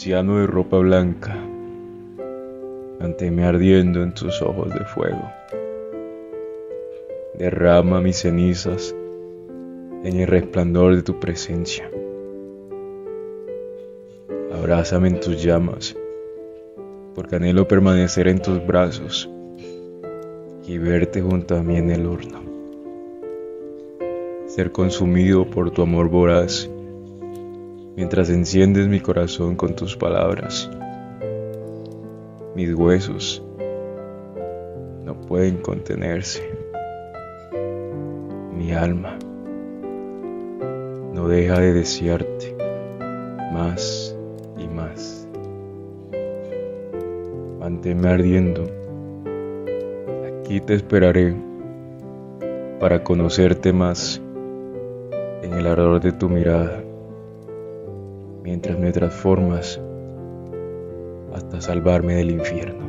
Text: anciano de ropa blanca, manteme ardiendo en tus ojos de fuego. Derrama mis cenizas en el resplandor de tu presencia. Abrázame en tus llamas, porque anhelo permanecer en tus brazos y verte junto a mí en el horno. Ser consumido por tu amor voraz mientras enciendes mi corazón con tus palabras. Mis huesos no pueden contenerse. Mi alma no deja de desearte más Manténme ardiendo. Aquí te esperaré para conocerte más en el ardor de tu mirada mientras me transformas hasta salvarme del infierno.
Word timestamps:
anciano 0.00 0.38
de 0.38 0.46
ropa 0.46 0.78
blanca, 0.78 1.36
manteme 2.98 3.44
ardiendo 3.44 4.02
en 4.02 4.14
tus 4.14 4.40
ojos 4.40 4.72
de 4.72 4.84
fuego. 4.86 5.30
Derrama 7.34 8.00
mis 8.00 8.16
cenizas 8.16 8.94
en 10.04 10.20
el 10.20 10.26
resplandor 10.26 10.96
de 10.96 11.02
tu 11.02 11.20
presencia. 11.20 11.90
Abrázame 14.52 15.08
en 15.08 15.20
tus 15.20 15.42
llamas, 15.42 15.94
porque 17.14 17.36
anhelo 17.36 17.66
permanecer 17.66 18.28
en 18.28 18.40
tus 18.40 18.64
brazos 18.66 19.28
y 20.66 20.78
verte 20.78 21.20
junto 21.20 21.56
a 21.56 21.62
mí 21.62 21.76
en 21.76 21.90
el 21.90 22.06
horno. 22.06 22.40
Ser 24.46 24.72
consumido 24.72 25.44
por 25.44 25.70
tu 25.70 25.82
amor 25.82 26.08
voraz 26.08 26.68
mientras 27.96 28.30
enciendes 28.30 28.88
mi 28.88 29.00
corazón 29.00 29.56
con 29.56 29.74
tus 29.74 29.96
palabras. 29.96 30.70
Mis 32.54 32.74
huesos 32.74 33.42
no 35.04 35.20
pueden 35.22 35.58
contenerse. 35.58 36.42
Mi 38.56 38.72
alma 38.72 39.18
no 41.12 41.28
deja 41.28 41.58
de 41.58 41.72
desearte 41.72 42.56
más 43.52 43.99
Manténme 47.70 48.08
ardiendo. 48.08 48.64
Aquí 50.26 50.60
te 50.60 50.74
esperaré 50.74 51.36
para 52.80 53.04
conocerte 53.04 53.72
más 53.72 54.20
en 55.42 55.52
el 55.54 55.68
ardor 55.68 56.00
de 56.00 56.10
tu 56.10 56.28
mirada 56.28 56.82
mientras 58.42 58.76
me 58.76 58.90
transformas 58.90 59.80
hasta 61.32 61.60
salvarme 61.60 62.16
del 62.16 62.32
infierno. 62.32 62.79